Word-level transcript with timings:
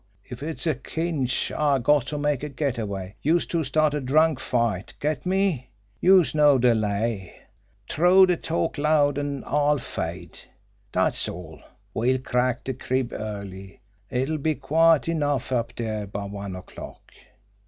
If 0.25 0.41
it's 0.41 0.65
a 0.65 0.75
cinch 0.89 1.51
I 1.51 1.77
got 1.77 2.07
to 2.07 2.17
make 2.17 2.41
a 2.41 2.49
get 2.49 2.79
away, 2.79 3.17
youse 3.21 3.45
two 3.45 3.63
start 3.63 3.93
a 3.93 4.01
drunk 4.01 4.39
fight. 4.39 4.95
Get 4.99 5.27
me? 5.27 5.69
Youse 5.99 6.33
know 6.33 6.57
de 6.57 6.73
lay. 6.73 7.35
T'row 7.87 8.25
de 8.25 8.35
talk 8.35 8.79
loud 8.79 9.19
an' 9.19 9.43
I'll 9.45 9.77
fade. 9.77 10.39
Dat's 10.91 11.29
all! 11.29 11.61
We'll 11.93 12.17
crack 12.17 12.63
de 12.63 12.73
crib 12.73 13.13
early 13.13 13.79
it'll 14.09 14.39
be 14.39 14.55
quiet 14.55 15.07
enough 15.07 15.51
up 15.51 15.75
dere 15.75 16.07
by 16.07 16.25
one 16.25 16.55
o'clock." 16.55 17.11